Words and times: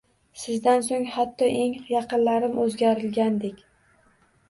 Sizdan 0.43 0.81
soʻng 0.87 1.05
xatto 1.17 1.51
eng 1.65 1.77
yaqinlarim 1.91 2.59
oʻzgarilgandek 2.67 3.65